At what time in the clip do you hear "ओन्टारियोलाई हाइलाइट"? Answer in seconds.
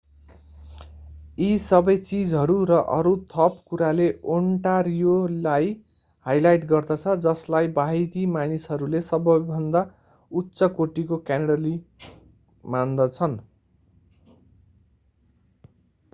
4.35-6.65